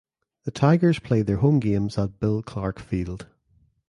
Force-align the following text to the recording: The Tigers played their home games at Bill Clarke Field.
The 0.45 0.51
Tigers 0.51 0.97
played 0.97 1.27
their 1.27 1.35
home 1.37 1.59
games 1.59 1.95
at 1.95 2.19
Bill 2.19 2.41
Clarke 2.41 2.79
Field. 2.79 3.27